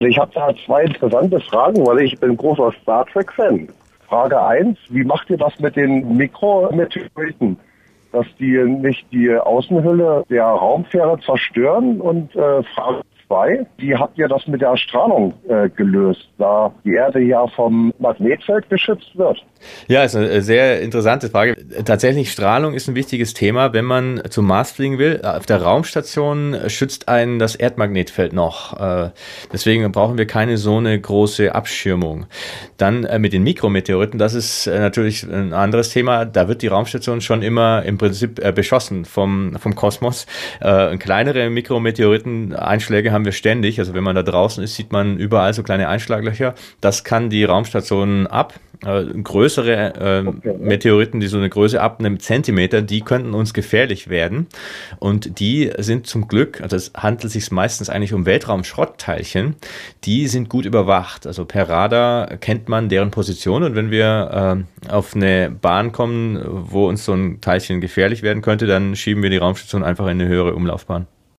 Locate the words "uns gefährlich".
53.34-54.08